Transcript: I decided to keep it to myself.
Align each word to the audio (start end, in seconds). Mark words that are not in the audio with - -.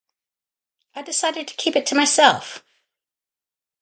I 0.95 1.03
decided 1.03 1.47
to 1.47 1.53
keep 1.57 1.75
it 1.75 1.85
to 1.85 1.93
myself. 1.95 2.63